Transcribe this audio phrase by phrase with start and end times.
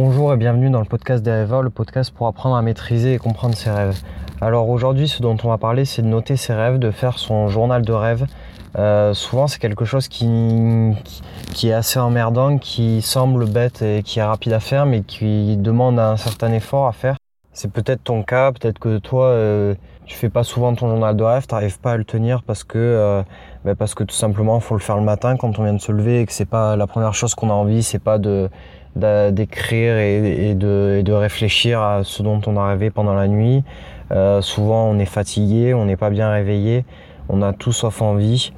[0.00, 3.18] Bonjour et bienvenue dans le podcast des rêveurs, le podcast pour apprendre à maîtriser et
[3.18, 4.00] comprendre ses rêves.
[4.40, 7.48] Alors aujourd'hui, ce dont on va parler, c'est de noter ses rêves, de faire son
[7.48, 8.24] journal de rêves.
[8.78, 10.94] Euh, souvent, c'est quelque chose qui,
[11.52, 15.56] qui, est assez emmerdant, qui semble bête et qui est rapide à faire, mais qui
[15.56, 17.16] demande un certain effort à faire.
[17.52, 19.74] C'est peut-être ton cas, peut-être que toi, euh,
[20.06, 22.78] tu fais pas souvent ton journal de rêve, t'arrives pas à le tenir parce que,
[22.78, 23.22] euh,
[23.64, 26.20] ben parce tout simplement, faut le faire le matin quand on vient de se lever
[26.20, 28.48] et que c'est pas la première chose qu'on a envie, c'est pas de
[28.96, 33.62] d'écrire et, de, réfléchir à ce dont on a rêvé pendant la nuit.
[34.10, 36.84] Euh, souvent, on est fatigué, on n'est pas bien réveillé,
[37.28, 38.52] on a tout sauf envie.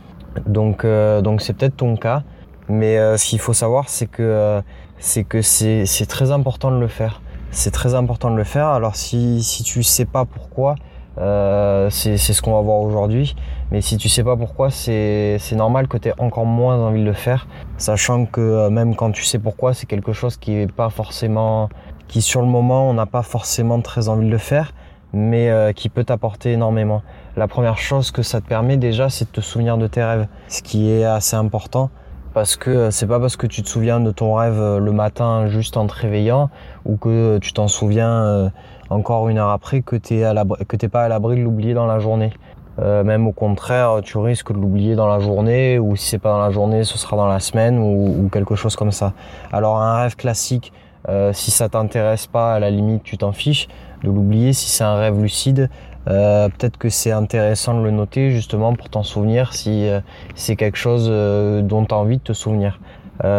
[0.46, 2.22] Donc, euh, donc c'est peut-être ton cas.
[2.68, 4.62] Mais euh, ce qu'il faut savoir, c'est que
[4.98, 7.20] c'est que c'est très important de le faire.
[7.50, 8.68] C'est très important de le faire.
[8.68, 10.76] Alors si si tu sais pas pourquoi,
[11.18, 13.34] euh, c'est ce qu'on va voir aujourd'hui.
[13.70, 17.06] Mais si tu sais pas pourquoi, c'est normal que tu aies encore moins envie de
[17.06, 17.46] le faire,
[17.76, 21.68] sachant que euh, même quand tu sais pourquoi, c'est quelque chose qui est pas forcément,
[22.08, 24.72] qui sur le moment on n'a pas forcément très envie de le faire,
[25.12, 27.02] mais euh, qui peut t'apporter énormément.
[27.36, 30.26] La première chose que ça te permet déjà, c'est de te souvenir de tes rêves,
[30.48, 31.90] ce qui est assez important
[32.32, 35.76] parce que c'est pas parce que tu te souviens de ton rêve le matin juste
[35.76, 36.48] en te réveillant
[36.84, 38.52] ou que tu t'en souviens
[38.90, 42.32] encore une heure après que tu n'es pas à l'abri de l'oublier dans la journée.
[42.78, 46.30] Euh, même au contraire, tu risques de l'oublier dans la journée, ou si c'est pas
[46.30, 49.12] dans la journée, ce sera dans la semaine ou, quelque chose comme ça.
[49.52, 50.72] Alors un rêve classique,
[51.08, 53.68] euh, si ça t'intéresse pas, à la limite tu t'en fiches
[54.02, 54.52] de l'oublier.
[54.52, 55.68] Si c'est un rêve lucide,
[56.08, 59.88] euh, peut-être que c'est intéressant de le noter justement pour t'en souvenir si
[60.34, 62.80] c'est quelque chose dont tu as envie de te souvenir.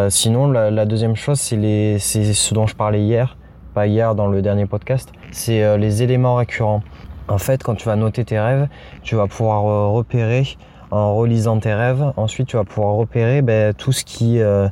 [0.08, 3.36] sinon, la, la deuxième chose, c'est ce dont je parlais hier
[3.72, 6.82] pas hier dans le dernier podcast, c'est euh, les éléments récurrents.
[7.28, 8.68] En fait, quand tu vas noter tes rêves,
[9.02, 10.46] tu vas pouvoir euh, repérer
[10.90, 12.12] en relisant tes rêves.
[12.16, 14.68] Ensuite, tu vas pouvoir repérer ben, tout ce qui, euh,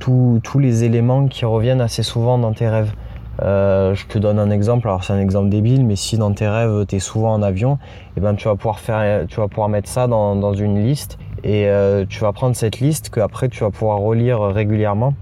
[0.00, 2.92] tous les éléments qui reviennent assez souvent dans tes rêves.
[3.40, 4.88] je te donne un exemple.
[4.88, 7.74] Alors c'est un exemple débile, mais si dans tes rêves tu es souvent en avion,
[7.74, 7.78] et
[8.18, 11.18] eh ben tu vas pouvoir faire, tu vas pouvoir mettre ça dans, dans une liste
[11.42, 11.68] et
[12.08, 15.12] tu vas prendre cette liste que après tu vas pouvoir relire régulièrement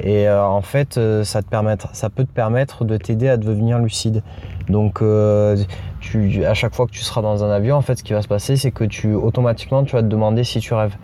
[0.00, 1.48] et euh, en fait, euh, ça, te
[1.92, 4.22] ça peut te permettre de t'aider à devenir lucide.
[4.68, 5.56] Donc, euh,
[6.00, 8.22] tu, à chaque fois que tu seras dans un avion, en fait, ce qui va
[8.22, 10.96] se passer, c'est que tu automatiquement, tu vas te demander si tu rêves.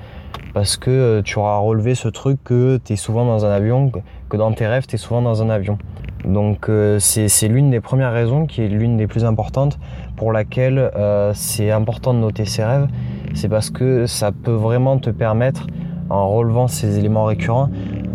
[0.55, 3.93] Parce que tu auras relevé ce truc que tu es souvent dans un avion,
[4.29, 5.79] que dans tes rêves, tu es souvent dans un avion.
[6.25, 9.79] Donc, c'est l'une des premières raisons, qui est l'une des plus importantes,
[10.17, 10.91] pour laquelle
[11.35, 12.89] c'est important de noter ses rêves.
[13.35, 15.67] C'est parce que ça peut vraiment te permettre
[16.11, 17.71] en relevant ces éléments récurrents,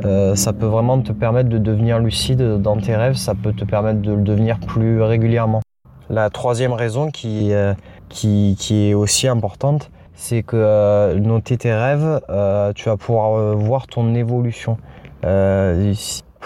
[0.05, 3.65] euh, ça peut vraiment te permettre de devenir lucide dans tes rêves, ça peut te
[3.65, 5.61] permettre de le devenir plus régulièrement.
[6.09, 7.73] La troisième raison qui, euh,
[8.09, 12.21] qui, qui est aussi importante, c'est que euh, noter tes rêves,
[12.75, 14.77] tu vas pouvoir voir ton évolution.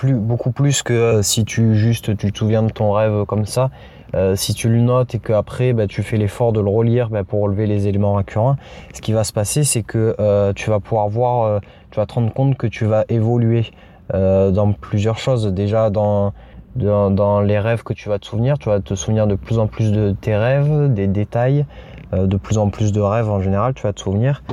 [0.03, 3.71] Beaucoup plus que si tu juste tu te souviens de ton rêve comme ça,
[4.16, 7.23] euh, si tu le notes et qu'après bah, tu fais l'effort de le relire bah,
[7.23, 8.56] pour relever les éléments récurrents,
[8.94, 11.59] ce qui va se passer c'est que euh, tu vas pouvoir voir, euh,
[11.91, 13.66] tu vas te rendre compte que tu vas évoluer
[14.13, 15.47] dans plusieurs choses.
[15.47, 16.31] Déjà dans,
[16.78, 19.68] dans, les rêves que tu vas te souvenir, tu vas te souvenir de plus en
[19.68, 21.66] plus de tes rêves, des détails,
[22.13, 24.44] de plus en plus de rêves en général, tu vas te souvenir.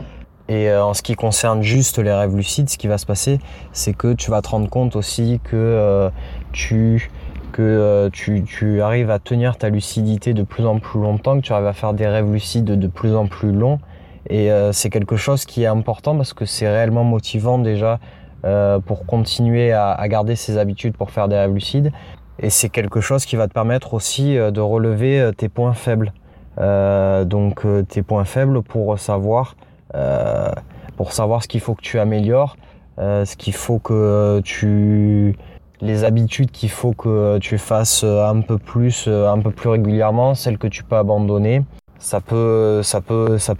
[0.49, 3.39] Et en ce qui concerne juste les rêves lucides, ce qui va se passer,
[3.71, 6.11] c'est que tu vas te rendre compte aussi que
[6.51, 7.09] tu
[7.55, 11.53] que euh, tu, arrives à tenir ta lucidité de plus en plus longtemps, que tu
[11.53, 13.79] arrives à faire des rêves lucides de plus en plus longs.
[14.29, 18.01] Et euh, c'est quelque chose qui est important parce que c'est réellement motivant déjà
[18.45, 21.93] euh, pour continuer à, garder ses habitudes pour faire des rêves lucides.
[22.41, 26.13] Et c'est quelque chose qui va te permettre aussi de relever tes points faibles.
[26.59, 29.55] donc tes points faibles pour savoir,
[30.97, 32.57] pour savoir ce qu'il faut que tu améliores,
[32.99, 35.37] ce qu'il faut que tu
[35.85, 40.59] les habitudes qu'il faut que tu fasses un peu plus, un peu plus régulièrement, celles
[40.59, 41.63] que tu peux abandonner,
[41.99, 42.83] ça peut,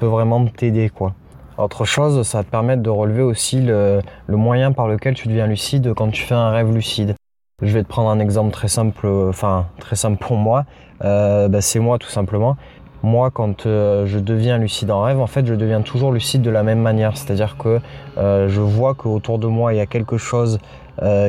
[0.03, 1.15] vraiment t'aider quoi.
[1.57, 5.47] Autre chose, ça va te permettre de relever aussi le, moyen par lequel tu deviens
[5.47, 7.15] lucide quand tu fais un rêve lucide.
[7.63, 10.65] Je vais te prendre un exemple très simple, enfin très simple pour moi.
[11.05, 12.57] Euh, bah, c'est moi tout simplement.
[13.03, 16.51] Moi, quand euh, je deviens lucide en rêve, en fait, je deviens toujours lucide de
[16.51, 17.17] la même manière.
[17.17, 17.81] C'est-à-dire que
[18.19, 20.59] euh, je vois qu'autour de moi, il y a quelque chose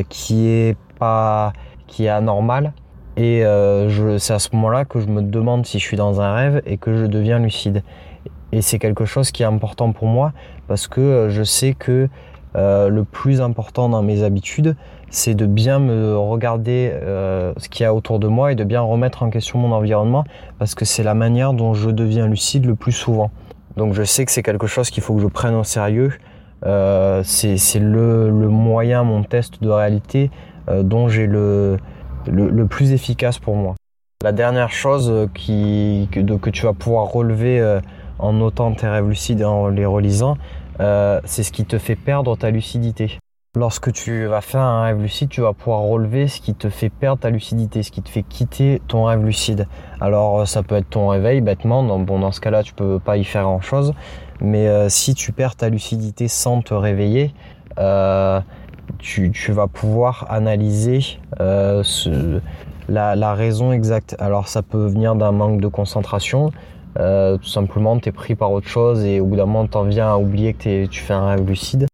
[0.10, 1.54] qui est pas,
[1.88, 2.74] qui est anormal.
[3.18, 6.34] Et euh, c'est à ce moment-là que je me demande si je suis dans un
[6.34, 7.84] rêve et que je deviens lucide.
[8.52, 10.34] Et c'est quelque chose qui est important pour moi
[10.68, 12.10] parce que euh, je sais que
[12.56, 14.76] euh, le plus important dans mes habitudes,
[15.10, 16.92] c'est de bien me regarder
[17.58, 20.26] ce qu'il y a autour de moi et de bien remettre en question mon environnement
[20.60, 23.32] parce que c'est la manière dont je deviens lucide le plus souvent.
[23.78, 26.12] Donc je sais que c'est quelque chose qu'il faut que je prenne au sérieux.
[26.64, 30.32] c'est le, le, moyen, mon test de réalité
[30.68, 31.78] dont j'ai le,
[32.28, 33.76] le, plus efficace pour moi.
[34.24, 37.80] La dernière chose qui, que, tu vas pouvoir relever
[38.20, 40.38] en notant tes rêves lucides et en les relisant,
[40.80, 43.20] c'est ce qui te fait perdre ta lucidité.
[43.58, 46.90] Lorsque tu vas faire un rêve lucide, tu vas pouvoir relever ce qui te fait
[46.90, 49.66] perdre ta lucidité, ce qui te fait quitter ton rêve lucide.
[50.02, 53.16] Alors euh, ça peut être ton réveil bêtement, bon dans ce cas-là tu peux pas
[53.16, 53.94] y faire grand-chose,
[54.42, 57.34] mais euh, si tu perds ta lucidité sans te réveiller,
[57.80, 58.42] euh,
[59.00, 64.16] tu, vas pouvoir analyser la, la, raison exacte.
[64.20, 66.52] Alors ça peut venir d'un manque de concentration,
[66.96, 69.84] tout simplement tu es pris par autre chose et au bout d'un moment tu en
[69.84, 71.88] viens à oublier que tu fais un rêve lucide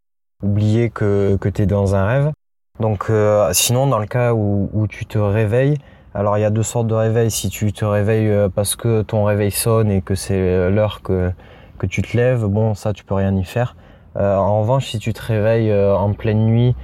[0.43, 2.31] oublier que, que tu es dans un rêve.
[2.79, 5.77] Donc euh, sinon, dans le cas où, où, tu te réveilles,
[6.13, 7.31] alors il y a deux sortes de réveils.
[7.31, 11.31] Si tu te réveilles euh, parce que ton réveil sonne et que c'est l'heure que,
[11.77, 13.75] que tu te lèves, bon ça tu peux rien y faire.
[14.17, 16.75] Euh, en revanche, si tu te réveilles euh, en pleine nuit,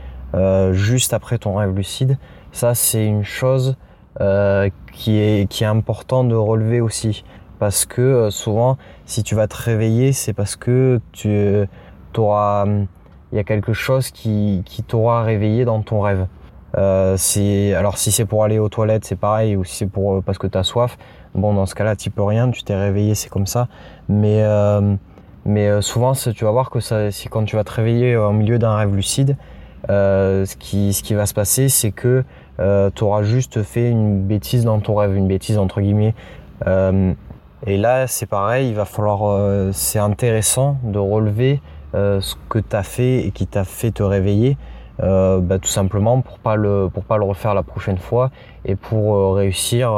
[0.72, 2.20] juste après ton rêve lucide,
[2.52, 3.76] ça c'est une chose
[4.20, 7.24] qui, est, qui est important de relever aussi.
[7.58, 11.68] Parce que souvent, si tu vas te réveiller, c'est parce que tu
[12.18, 12.66] auras
[13.32, 16.28] il y a quelque chose qui, qui t'aura réveillé dans ton rêve.
[16.78, 17.18] Euh,
[17.76, 20.38] alors si c'est pour aller aux toilettes, c'est pareil, ou si c'est pour euh, parce
[20.38, 20.98] que tu as soif,
[21.34, 23.68] bon dans ce cas-là, tu peux rien, tu t'es réveillé, c'est comme ça.
[24.10, 24.96] Mais euh,
[25.48, 28.60] mais euh, souvent, tu vas voir que si quand tu vas te réveiller au milieu
[28.60, 29.36] d'un rêve lucide,
[29.88, 32.24] ce qui ce qui va se passer, c'est que
[32.58, 36.14] tu auras juste fait une bêtise dans ton rêve, une bêtise entre guillemets.
[36.66, 41.62] et là, c'est pareil, il va falloir, c'est intéressant de relever
[41.96, 44.58] euh, ce que tu as fait et qui t'a fait te réveiller,
[45.02, 48.30] euh, bah, tout simplement pour pas le pas le refaire la prochaine fois
[48.66, 49.92] et pour euh, réussir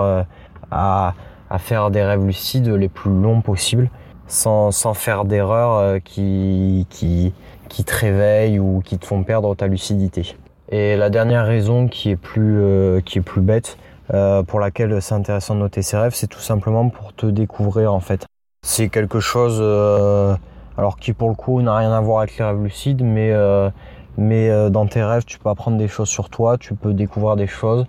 [0.72, 1.14] à,
[1.50, 3.90] à, faire des rêves lucides les plus longs possibles
[4.30, 7.34] sans, faire d'erreurs qui, qui,
[7.68, 10.38] qui te réveillent ou qui te font perdre ta lucidité.
[10.72, 12.64] Et la dernière raison qui est plus,
[13.04, 13.78] qui est plus bête,
[14.48, 18.00] pour laquelle c'est intéressant de noter ces rêves, c'est tout simplement pour te découvrir en
[18.00, 18.26] fait.
[18.62, 19.60] C'est quelque chose
[20.80, 23.70] alors qui pour le coup n'a rien à voir avec les rêves lucides, mais, euh,
[24.18, 27.36] mais euh, dans tes rêves, tu peux apprendre des choses sur toi, tu peux découvrir
[27.36, 27.86] des choses.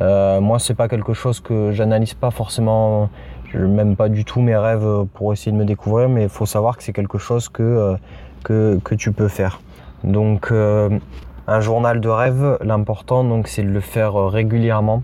[0.00, 3.10] Euh, moi, c'est pas quelque chose que j'analyse pas forcément,
[3.58, 6.76] même pas du tout mes rêves pour essayer de me découvrir, mais il faut savoir
[6.76, 7.96] que c'est quelque chose que,
[8.44, 9.60] que, tu peux faire.
[10.04, 15.02] Donc, un journal de rêve, l'important, donc, c'est de le faire régulièrement,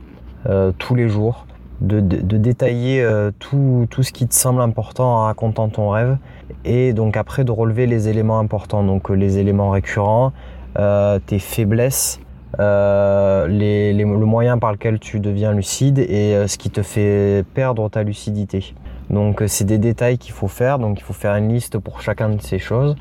[0.78, 1.46] tous les jours,
[1.80, 3.06] de, détailler
[3.38, 6.18] tout, tout ce qui te semble important en racontant ton rêve
[6.64, 10.32] et donc après de relever les éléments importants, donc euh, les éléments récurrents,
[10.78, 12.20] euh, tes faiblesses,
[12.58, 17.88] euh, le moyen par lequel tu deviens lucide et euh, ce qui te fait perdre
[17.88, 18.74] ta lucidité.
[19.10, 22.28] Donc c'est des détails qu'il faut faire, donc il faut faire une liste pour chacun
[22.30, 22.96] de ces choses.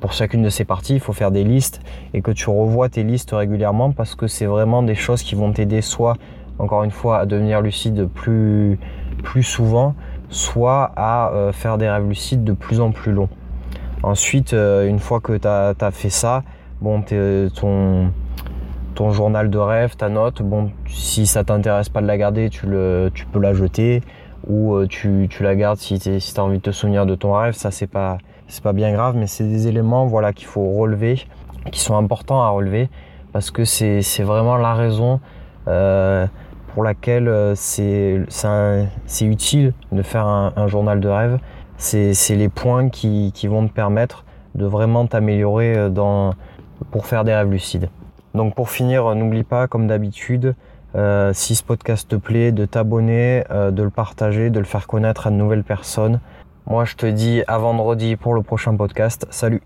[0.00, 1.80] pour chacune de ces parties, il faut faire des listes
[2.12, 5.52] et que tu revois tes listes régulièrement parce que c'est vraiment des choses qui vont
[5.52, 6.16] t'aider soit,
[6.58, 8.78] encore une fois, à devenir lucide plus,
[9.24, 9.94] plus souvent,
[10.28, 13.28] soit à euh, faire des rêves lucides de plus en plus longs.
[14.02, 16.42] Ensuite, euh, une fois que tu as, fait ça,
[16.80, 18.10] bon, ton,
[18.94, 22.66] ton journal de rêve, ta note, bon, si ça t'intéresse pas de la garder, tu,
[22.66, 24.02] peux la jeter
[24.46, 27.54] ou euh, tu, la gardes si tu as envie de te souvenir de ton rêve,
[27.54, 31.26] ça c'est pas, c'est pas bien grave, mais c'est des éléments voilà, qu'il faut relever,
[31.72, 32.88] qui sont importants à relever
[33.32, 35.20] parce que c'est vraiment la raison
[36.74, 38.26] pour laquelle euh, c'est
[39.22, 41.38] utile de faire un, journal de rêve.
[41.76, 44.24] C'est les points qui, vont te permettre
[44.54, 46.30] de vraiment t'améliorer euh,
[46.90, 47.88] pour faire des rêves lucides.
[48.34, 50.54] Donc pour finir, n'oublie pas, comme d'habitude,
[50.94, 55.26] euh, si ce podcast te plaît, de t'abonner, de le partager, de le faire connaître
[55.26, 56.20] à de nouvelles personnes.
[56.66, 59.26] Moi, je te dis à vendredi pour le prochain podcast.
[59.30, 59.62] Salut